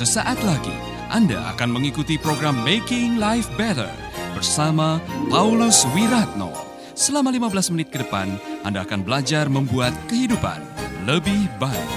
[0.00, 0.72] Sesaat lagi
[1.12, 3.92] Anda akan mengikuti program Making Life Better
[4.32, 4.96] bersama
[5.28, 6.56] Paulus Wiratno.
[6.96, 8.32] Selama 15 menit ke depan,
[8.64, 10.56] Anda akan belajar membuat kehidupan
[11.04, 11.92] lebih baik.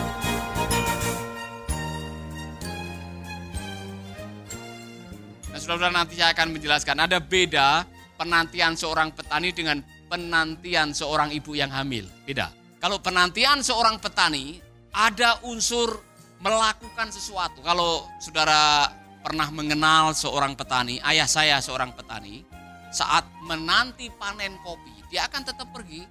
[5.55, 7.88] Nah, saudara nanti saya akan menjelaskan ada beda
[8.20, 9.79] penantian seorang petani dengan
[10.12, 12.04] penantian seorang ibu yang hamil.
[12.27, 12.51] Beda.
[12.84, 14.59] Kalau penantian seorang petani
[14.91, 16.12] ada unsur
[16.43, 17.63] melakukan sesuatu.
[17.63, 18.91] Kalau saudara
[19.23, 22.43] pernah mengenal seorang petani, ayah saya seorang petani,
[22.91, 26.03] saat menanti panen kopi, dia akan tetap pergi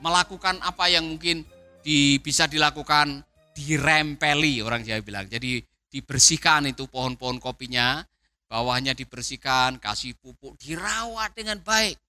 [0.00, 1.44] melakukan apa yang mungkin
[1.84, 3.20] di, bisa dilakukan
[3.52, 5.28] dirempeli orang Jawa bilang.
[5.28, 5.60] Jadi
[5.92, 8.00] dibersihkan itu pohon-pohon kopinya,
[8.48, 12.00] bawahnya dibersihkan, kasih pupuk, dirawat dengan baik.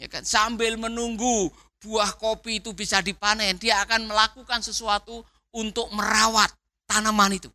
[0.00, 1.52] Ya kan sambil menunggu
[1.84, 5.20] buah kopi itu bisa dipanen, dia akan melakukan sesuatu
[5.52, 6.48] untuk merawat
[6.92, 7.48] tanaman itu.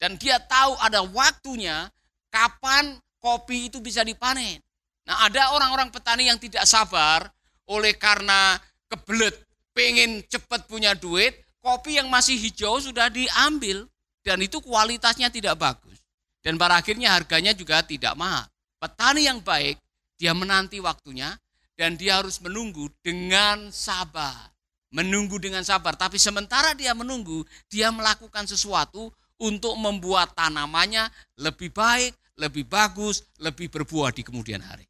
[0.00, 1.90] Dan dia tahu ada waktunya
[2.32, 4.62] kapan kopi itu bisa dipanen.
[5.04, 7.28] Nah ada orang-orang petani yang tidak sabar
[7.68, 8.56] oleh karena
[8.88, 9.36] kebelet
[9.76, 13.84] pengen cepat punya duit, kopi yang masih hijau sudah diambil
[14.24, 16.00] dan itu kualitasnya tidak bagus.
[16.40, 18.46] Dan pada akhirnya harganya juga tidak mahal.
[18.78, 19.76] Petani yang baik,
[20.14, 21.34] dia menanti waktunya
[21.74, 24.57] dan dia harus menunggu dengan sabar
[24.92, 25.94] menunggu dengan sabar.
[25.94, 31.06] Tapi sementara dia menunggu, dia melakukan sesuatu untuk membuat tanamannya
[31.38, 34.86] lebih baik, lebih bagus, lebih berbuah di kemudian hari.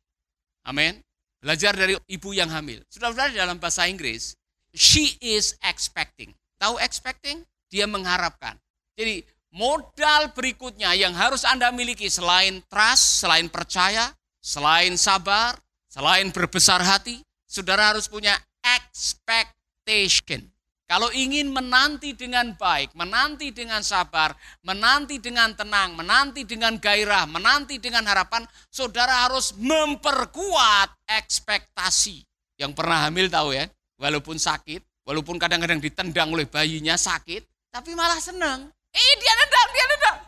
[0.65, 1.01] Amin.
[1.39, 2.83] Belajar dari ibu yang hamil.
[2.91, 4.35] Sudah sudah dalam bahasa Inggris,
[4.75, 6.35] she is expecting.
[6.59, 7.47] Tahu expecting?
[7.71, 8.59] Dia mengharapkan.
[8.99, 9.23] Jadi
[9.55, 14.11] modal berikutnya yang harus Anda miliki selain trust, selain percaya,
[14.43, 15.55] selain sabar,
[15.87, 19.58] selain berbesar hati, saudara harus punya expect
[19.89, 20.53] expectation.
[20.89, 24.33] Kalau ingin menanti dengan baik, menanti dengan sabar,
[24.65, 32.25] menanti dengan tenang, menanti dengan gairah, menanti dengan harapan, saudara harus memperkuat ekspektasi.
[32.57, 33.69] Yang pernah hamil tahu ya,
[34.01, 38.73] walaupun sakit, walaupun kadang-kadang ditendang oleh bayinya sakit, tapi malah senang.
[38.89, 40.19] Eh dia nendang, dia nendang.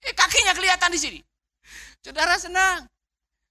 [0.00, 1.20] Eh kakinya kelihatan di sini.
[2.00, 2.88] Saudara senang.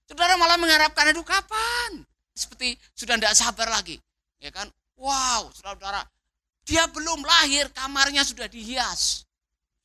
[0.09, 2.01] Saudara malah mengharapkan, aduh kapan?
[2.33, 4.01] Seperti sudah tidak sabar lagi.
[4.41, 4.65] Ya kan?
[4.95, 6.07] Wow, saudara-saudara,
[6.63, 9.28] dia belum lahir, kamarnya sudah dihias.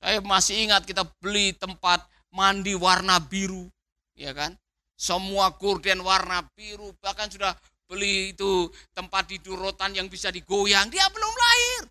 [0.01, 3.69] Saya masih ingat kita beli tempat mandi warna biru,
[4.17, 4.57] ya kan?
[4.97, 7.53] Semua gorden warna biru, bahkan sudah
[7.91, 10.89] beli itu tempat tidur rotan yang bisa digoyang.
[10.89, 11.83] Dia belum lahir.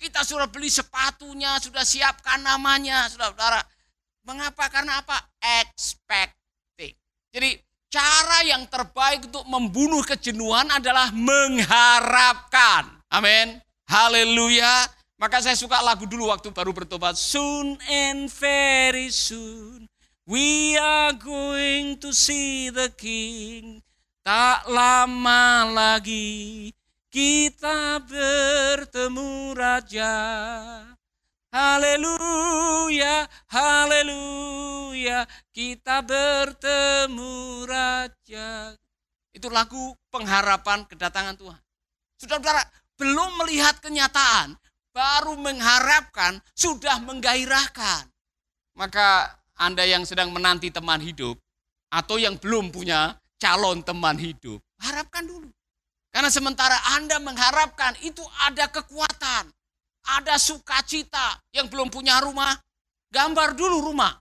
[0.00, 3.60] Kita sudah beli sepatunya, sudah siapkan namanya, saudara-saudara.
[4.26, 4.68] Mengapa?
[4.68, 5.16] Karena apa?
[5.62, 6.96] Expecting.
[7.30, 12.86] Jadi Cara yang terbaik untuk membunuh kejenuhan adalah mengharapkan.
[13.10, 13.58] Amin.
[13.90, 14.86] Haleluya.
[15.18, 17.18] Maka saya suka lagu dulu waktu baru bertobat.
[17.18, 19.90] Soon and very soon
[20.22, 23.82] we are going to see the king.
[24.22, 26.70] Tak lama lagi
[27.10, 30.14] kita bertemu raja.
[31.50, 38.78] Haleluya, haleluya, kita bertemu Raja.
[39.34, 41.58] Itu lagu pengharapan kedatangan Tuhan.
[42.22, 42.62] Saudara-saudara,
[42.94, 44.54] belum melihat kenyataan,
[44.94, 48.06] baru mengharapkan, sudah menggairahkan.
[48.78, 51.34] Maka Anda yang sedang menanti teman hidup,
[51.90, 55.50] atau yang belum punya calon teman hidup, harapkan dulu.
[56.14, 59.50] Karena sementara Anda mengharapkan, itu ada kekuatan
[60.06, 62.56] ada sukacita yang belum punya rumah,
[63.12, 64.16] gambar dulu rumah.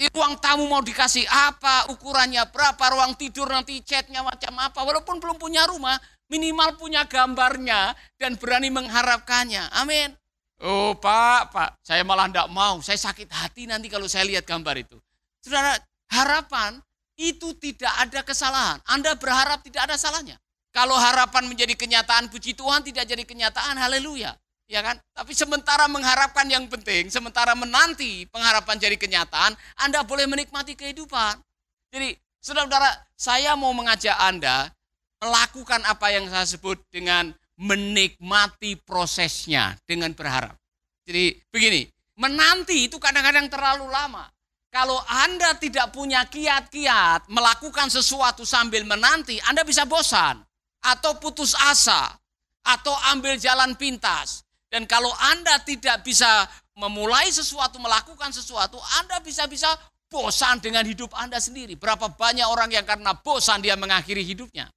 [0.00, 4.80] Di ruang tamu mau dikasih apa, ukurannya berapa, ruang tidur nanti catnya macam apa.
[4.80, 6.00] Walaupun belum punya rumah,
[6.32, 9.68] minimal punya gambarnya dan berani mengharapkannya.
[9.76, 10.16] Amin.
[10.60, 12.80] Oh pak, pak, saya malah tidak mau.
[12.80, 14.96] Saya sakit hati nanti kalau saya lihat gambar itu.
[15.44, 15.76] Saudara,
[16.08, 16.80] harapan
[17.20, 18.80] itu tidak ada kesalahan.
[18.88, 20.40] Anda berharap tidak ada salahnya.
[20.72, 24.32] Kalau harapan menjadi kenyataan, puji Tuhan tidak jadi kenyataan, haleluya
[24.70, 24.96] ya kan?
[25.10, 31.42] Tapi sementara mengharapkan yang penting, sementara menanti pengharapan jadi kenyataan, Anda boleh menikmati kehidupan.
[31.90, 34.70] Jadi, saudara-saudara, saya mau mengajak Anda
[35.18, 40.56] melakukan apa yang saya sebut dengan menikmati prosesnya dengan berharap.
[41.04, 41.84] Jadi begini,
[42.16, 44.24] menanti itu kadang-kadang terlalu lama.
[44.70, 50.40] Kalau Anda tidak punya kiat-kiat melakukan sesuatu sambil menanti, Anda bisa bosan
[50.80, 52.16] atau putus asa
[52.64, 54.46] atau ambil jalan pintas.
[54.70, 56.46] Dan kalau Anda tidak bisa
[56.78, 59.66] memulai sesuatu, melakukan sesuatu, Anda bisa-bisa
[60.06, 61.74] bosan dengan hidup Anda sendiri.
[61.74, 64.70] Berapa banyak orang yang karena bosan dia mengakhiri hidupnya.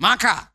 [0.00, 0.52] Maka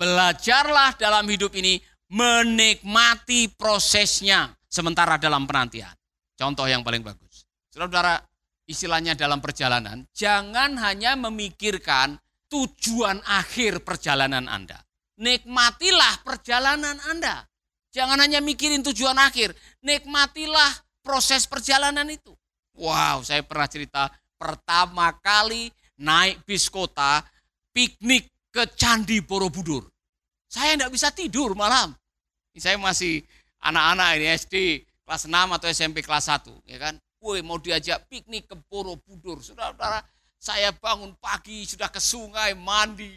[0.00, 1.80] belajarlah dalam hidup ini
[2.12, 5.92] menikmati prosesnya sementara dalam penantian.
[6.34, 7.46] Contoh yang paling bagus.
[7.72, 8.20] Saudara-saudara,
[8.66, 12.18] istilahnya dalam perjalanan, jangan hanya memikirkan
[12.50, 14.78] tujuan akhir perjalanan Anda.
[15.18, 17.46] Nikmatilah perjalanan Anda.
[17.94, 22.34] Jangan hanya mikirin tujuan akhir, nikmatilah proses perjalanan itu.
[22.74, 27.22] Wow, saya pernah cerita pertama kali naik bis kota,
[27.70, 29.86] piknik ke Candi Borobudur.
[30.50, 31.94] Saya tidak bisa tidur malam.
[32.58, 33.22] Saya masih
[33.62, 34.54] anak-anak ini SD
[35.06, 36.94] kelas 6 atau SMP kelas 1, ya kan?
[37.22, 39.38] Woi, mau diajak piknik ke Borobudur.
[39.38, 40.02] Saudara-saudara,
[40.34, 43.14] saya bangun pagi sudah ke sungai mandi.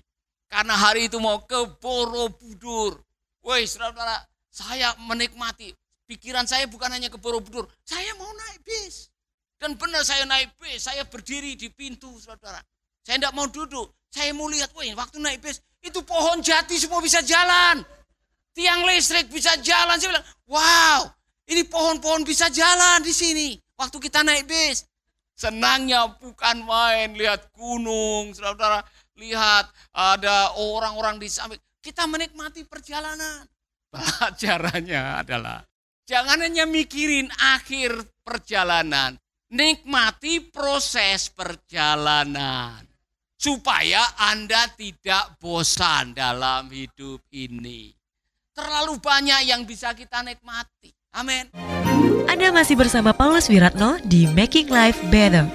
[0.47, 3.01] Karena hari itu mau ke Borobudur.
[3.43, 4.23] Woi, saudara-saudara,
[4.57, 5.69] saya menikmati.
[6.09, 9.13] Pikiran saya bukan hanya ke Borobudur, saya mau naik bis.
[9.59, 12.63] Dan benar saya naik bis, saya berdiri di pintu, saudara.
[13.03, 17.03] Saya tidak mau duduk, saya mau lihat, wah waktu naik bis, itu pohon jati semua
[17.03, 17.83] bisa jalan.
[18.57, 20.01] Tiang listrik bisa jalan.
[20.01, 20.99] Saya bilang, wow,
[21.45, 23.47] ini pohon-pohon bisa jalan di sini.
[23.77, 24.81] Waktu kita naik bis.
[25.37, 28.81] Senangnya bukan main, lihat gunung, saudara-saudara.
[29.21, 31.61] Lihat ada orang-orang di samping.
[31.77, 33.45] Kita menikmati perjalanan.
[33.91, 35.63] Pelajarannya adalah
[36.07, 39.15] jangan hanya mikirin akhir perjalanan,
[39.51, 42.87] nikmati proses perjalanan
[43.37, 47.93] supaya Anda tidak bosan dalam hidup ini.
[48.57, 50.89] Terlalu banyak yang bisa kita nikmati.
[51.13, 51.53] Amin.
[52.27, 55.45] Anda masih bersama Paulus Wiratno di Making Life Better.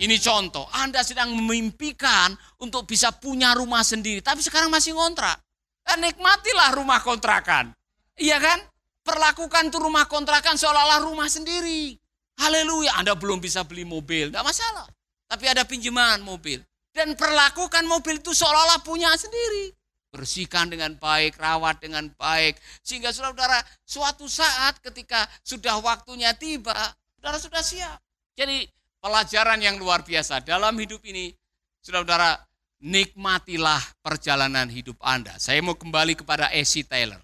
[0.00, 2.32] Ini contoh, Anda sedang memimpikan
[2.64, 5.36] untuk bisa punya rumah sendiri, tapi sekarang masih ngontrak.
[5.84, 7.76] Dan nikmatilah rumah kontrakan.
[8.16, 8.64] Iya kan?
[9.04, 12.00] Perlakukan tuh rumah kontrakan seolah-olah rumah sendiri.
[12.40, 14.88] Haleluya, Anda belum bisa beli mobil, tidak masalah.
[15.28, 16.64] Tapi ada pinjaman mobil.
[16.96, 19.68] Dan perlakukan mobil itu seolah-olah punya sendiri.
[20.16, 22.56] Bersihkan dengan baik, rawat dengan baik.
[22.80, 26.72] Sehingga saudara-saudara, suatu saat ketika sudah waktunya tiba,
[27.20, 28.00] saudara sudah siap.
[28.32, 28.64] Jadi
[29.00, 31.32] pelajaran yang luar biasa dalam hidup ini,
[31.80, 32.36] saudara-saudara,
[32.84, 35.36] nikmatilah perjalanan hidup Anda.
[35.40, 37.20] Saya mau kembali kepada Essie Taylor.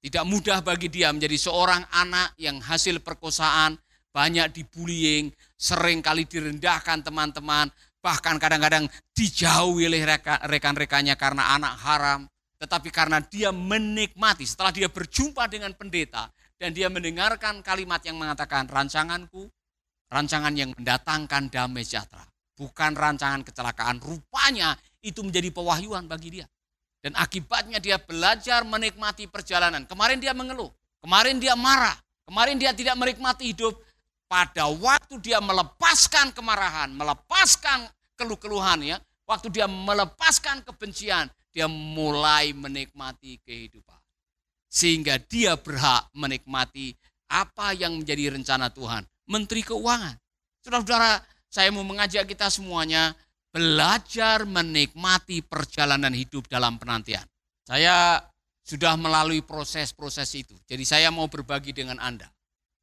[0.00, 3.76] Tidak mudah bagi dia menjadi seorang anak yang hasil perkosaan,
[4.10, 5.28] banyak dibullying,
[5.60, 7.68] sering kali direndahkan teman-teman,
[8.00, 12.20] bahkan kadang-kadang dijauhi oleh rekan-rekannya karena anak haram.
[12.60, 18.68] Tetapi karena dia menikmati, setelah dia berjumpa dengan pendeta, dan dia mendengarkan kalimat yang mengatakan,
[18.68, 19.48] rancanganku
[20.10, 22.26] rancangan yang mendatangkan damai sejahtera.
[22.58, 24.02] Bukan rancangan kecelakaan.
[24.02, 26.46] Rupanya itu menjadi pewahyuan bagi dia.
[27.00, 29.88] Dan akibatnya dia belajar menikmati perjalanan.
[29.88, 30.68] Kemarin dia mengeluh,
[31.00, 31.96] kemarin dia marah,
[32.28, 33.72] kemarin dia tidak menikmati hidup.
[34.28, 43.98] Pada waktu dia melepaskan kemarahan, melepaskan keluh-keluhannya, waktu dia melepaskan kebencian, dia mulai menikmati kehidupan.
[44.70, 46.94] Sehingga dia berhak menikmati
[47.26, 49.02] apa yang menjadi rencana Tuhan.
[49.30, 50.18] Menteri Keuangan.
[50.60, 53.14] Saudara-saudara, saya mau mengajak kita semuanya
[53.54, 57.22] belajar menikmati perjalanan hidup dalam penantian.
[57.62, 58.18] Saya
[58.66, 60.54] sudah melalui proses-proses itu.
[60.66, 62.26] Jadi saya mau berbagi dengan Anda.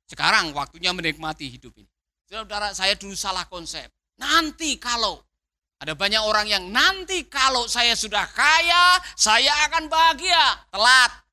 [0.07, 1.91] Sekarang waktunya menikmati hidup ini.
[2.27, 3.87] Saudara, saya dulu salah konsep.
[4.19, 5.19] Nanti kalau
[5.77, 10.67] ada banyak orang yang nanti kalau saya sudah kaya, saya akan bahagia.
[10.73, 11.26] Telat.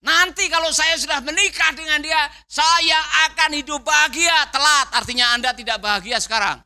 [0.00, 2.96] Nanti kalau saya sudah menikah dengan dia, saya
[3.28, 4.48] akan hidup bahagia.
[4.48, 6.56] Telat, artinya Anda tidak bahagia sekarang.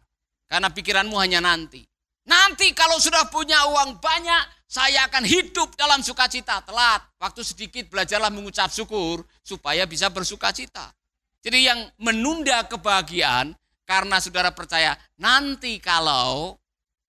[0.46, 1.82] Karena pikiranmu hanya nanti.
[2.30, 6.62] Nanti kalau sudah punya uang banyak, saya akan hidup dalam sukacita.
[6.62, 10.94] Telat, waktu sedikit belajarlah mengucap syukur supaya bisa bersukacita.
[11.42, 16.56] Jadi yang menunda kebahagiaan karena saudara percaya nanti kalau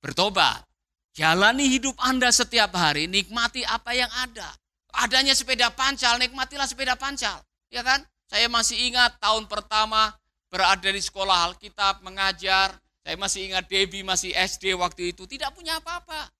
[0.02, 0.66] bertobat,
[1.14, 4.50] jalani hidup Anda setiap hari, nikmati apa yang ada
[5.02, 7.42] adanya sepeda pancal, nikmatilah sepeda pancal.
[7.72, 8.04] Ya kan?
[8.26, 10.14] Saya masih ingat tahun pertama
[10.50, 12.74] berada di sekolah Alkitab mengajar.
[13.06, 16.32] Saya masih ingat Debbie masih SD waktu itu tidak punya apa-apa.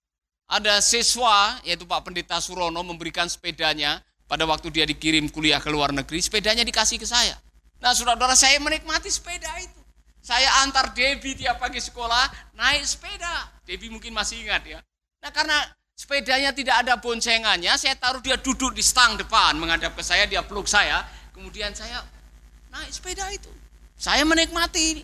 [0.50, 5.94] Ada siswa yaitu Pak Pendeta Surono memberikan sepedanya pada waktu dia dikirim kuliah ke luar
[5.94, 7.38] negeri, sepedanya dikasih ke saya.
[7.78, 9.80] Nah, saudara-saudara saya menikmati sepeda itu.
[10.18, 12.26] Saya antar Debbie tiap pagi sekolah
[12.58, 13.62] naik sepeda.
[13.62, 14.82] Debbie mungkin masih ingat ya.
[15.22, 15.54] Nah, karena
[15.96, 20.44] Sepedanya tidak ada boncengannya, saya taruh dia duduk di stang depan, menghadap ke saya, dia
[20.44, 21.00] peluk saya.
[21.32, 22.04] Kemudian saya
[22.68, 23.48] naik sepeda itu.
[23.96, 25.00] Saya menikmati.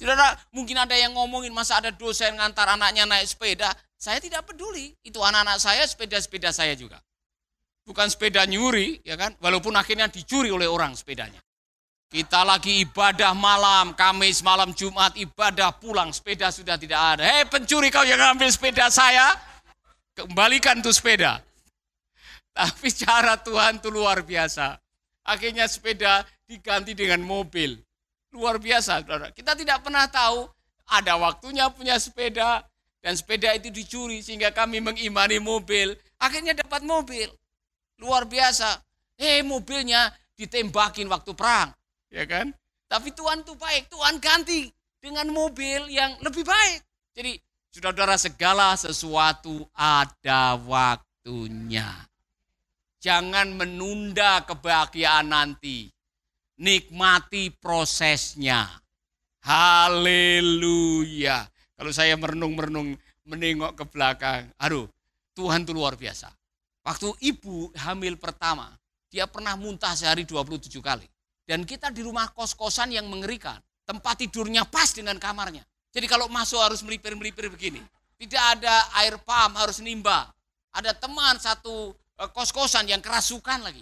[0.00, 3.68] Saudara, mungkin ada yang ngomongin masa ada dosen ngantar anaknya naik sepeda.
[4.00, 4.96] Saya tidak peduli.
[5.04, 6.96] Itu anak-anak saya, sepeda-sepeda saya juga.
[7.84, 9.36] Bukan sepeda nyuri, ya kan?
[9.36, 11.44] Walaupun akhirnya dicuri oleh orang sepedanya.
[12.08, 17.22] Kita lagi ibadah malam, Kamis malam Jumat ibadah pulang, sepeda sudah tidak ada.
[17.24, 19.34] Hei pencuri kau yang ngambil sepeda saya,
[20.16, 21.44] Kembalikan tuh sepeda.
[22.56, 24.80] Tapi cara Tuhan itu luar biasa.
[25.28, 27.76] Akhirnya sepeda diganti dengan mobil.
[28.32, 29.28] Luar biasa, saudara.
[29.36, 30.48] Kita tidak pernah tahu
[30.88, 32.64] ada waktunya punya sepeda
[33.04, 35.92] dan sepeda itu dicuri sehingga kami mengimani mobil.
[36.16, 37.28] Akhirnya dapat mobil.
[38.00, 38.80] Luar biasa.
[39.20, 41.76] Eh mobilnya ditembakin waktu perang.
[42.08, 42.56] Ya kan?
[42.88, 43.92] Tapi Tuhan itu baik.
[43.92, 46.80] Tuhan ganti dengan mobil yang lebih baik.
[47.12, 47.36] Jadi
[47.76, 51.92] saudara-saudara segala sesuatu ada waktunya.
[53.04, 55.92] Jangan menunda kebahagiaan nanti.
[56.56, 58.64] Nikmati prosesnya.
[59.44, 61.44] Haleluya.
[61.76, 62.96] Kalau saya merenung-merenung
[63.28, 64.88] menengok ke belakang, aduh,
[65.36, 66.32] Tuhan itu luar biasa.
[66.80, 68.72] Waktu ibu hamil pertama,
[69.12, 71.04] dia pernah muntah sehari 27 kali.
[71.44, 73.60] Dan kita di rumah kos-kosan yang mengerikan.
[73.84, 75.60] Tempat tidurnya pas dengan kamarnya.
[75.96, 77.80] Jadi kalau masuk harus melipir-melipir begini.
[78.20, 80.28] Tidak ada air pam, harus nimba.
[80.76, 83.80] Ada teman satu eh, kos-kosan yang kerasukan lagi.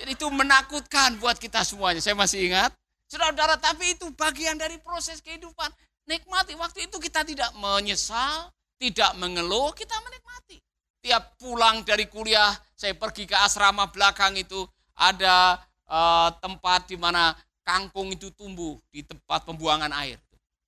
[0.00, 2.00] Jadi itu menakutkan buat kita semuanya.
[2.00, 2.72] Saya masih ingat.
[3.12, 5.68] Saudara-saudara, tapi itu bagian dari proses kehidupan.
[6.08, 6.56] Nikmati.
[6.56, 8.48] Waktu itu kita tidak menyesal,
[8.80, 10.64] tidak mengeluh, kita menikmati.
[11.04, 14.64] Tiap pulang dari kuliah, saya pergi ke asrama belakang itu,
[14.96, 20.16] ada uh, tempat di mana kangkung itu tumbuh di tempat pembuangan air.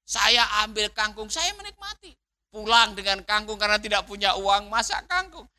[0.07, 2.15] Saya ambil kangkung, saya menikmati.
[2.55, 5.51] Pulang dengan kangkung karena tidak punya uang, masak kangkung.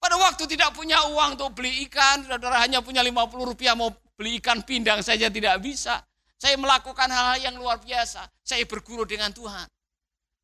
[0.00, 4.40] Pada waktu tidak punya uang untuk beli ikan, saudara hanya punya 50 rupiah mau beli
[4.40, 6.00] ikan pindang saja tidak bisa.
[6.40, 8.24] Saya melakukan hal-hal yang luar biasa.
[8.44, 9.68] Saya berguru dengan Tuhan.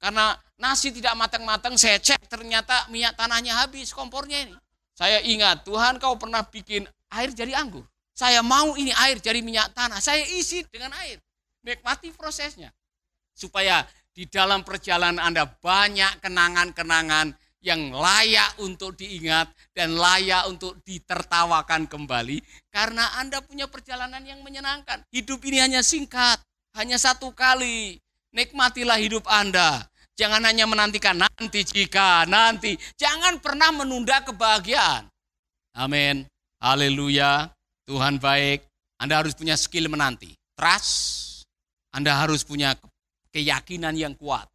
[0.00, 4.56] Karena nasi tidak matang-matang, saya cek ternyata minyak tanahnya habis, kompornya ini.
[4.96, 7.84] Saya ingat, Tuhan kau pernah bikin air jadi anggur.
[8.16, 10.00] Saya mau ini air jadi minyak tanah.
[10.00, 11.20] Saya isi dengan air.
[11.64, 12.72] Nikmati prosesnya.
[13.40, 17.32] Supaya di dalam perjalanan Anda banyak kenangan-kenangan
[17.64, 22.40] yang layak untuk diingat dan layak untuk ditertawakan kembali
[22.72, 25.04] karena Anda punya perjalanan yang menyenangkan.
[25.08, 26.40] Hidup ini hanya singkat,
[26.76, 27.96] hanya satu kali.
[28.30, 29.88] Nikmatilah hidup Anda.
[30.20, 32.76] Jangan hanya menantikan nanti jika nanti.
[33.00, 35.08] Jangan pernah menunda kebahagiaan.
[35.72, 36.28] Amin.
[36.60, 37.48] Haleluya.
[37.88, 38.62] Tuhan baik,
[39.02, 40.36] Anda harus punya skill menanti.
[40.54, 41.42] Trust,
[41.90, 42.76] Anda harus punya
[43.30, 44.46] keyakinan yang kuat.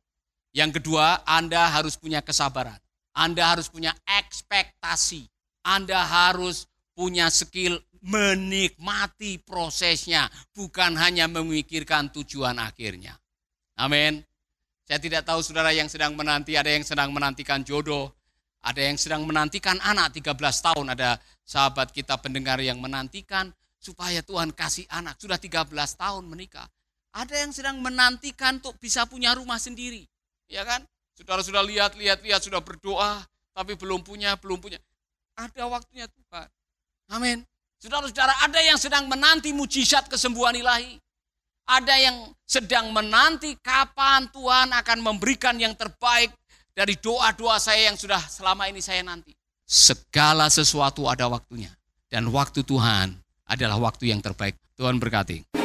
[0.55, 2.79] Yang kedua, Anda harus punya kesabaran.
[3.15, 5.27] Anda harus punya ekspektasi.
[5.65, 13.17] Anda harus punya skill menikmati prosesnya, bukan hanya memikirkan tujuan akhirnya.
[13.81, 14.21] Amin.
[14.85, 18.13] Saya tidak tahu saudara yang sedang menanti, ada yang sedang menantikan jodoh,
[18.61, 23.49] ada yang sedang menantikan anak 13 tahun, ada sahabat kita pendengar yang menantikan
[23.81, 25.17] supaya Tuhan kasih anak.
[25.17, 26.69] Sudah 13 tahun menikah.
[27.15, 30.03] Ada yang sedang menantikan untuk bisa punya rumah sendiri.
[30.51, 30.83] Ya kan?
[31.15, 33.23] Saudara sudah lihat, lihat, lihat, sudah berdoa,
[33.55, 34.75] tapi belum punya, belum punya.
[35.39, 36.47] Ada waktunya Tuhan.
[37.15, 37.39] Amin.
[37.79, 40.99] Saudara-saudara, ada yang sedang menanti mujizat kesembuhan ilahi.
[41.65, 46.35] Ada yang sedang menanti kapan Tuhan akan memberikan yang terbaik
[46.75, 49.31] dari doa-doa saya yang sudah selama ini saya nanti.
[49.63, 51.71] Segala sesuatu ada waktunya.
[52.11, 53.15] Dan waktu Tuhan
[53.47, 54.59] adalah waktu yang terbaik.
[54.77, 55.64] Tuhan berkati.